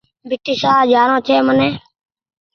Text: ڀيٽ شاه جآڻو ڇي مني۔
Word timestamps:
ڀيٽ 0.29 0.45
شاه 0.61 0.81
جآڻو 0.91 1.17
ڇي 1.27 1.35
مني۔ 1.47 1.69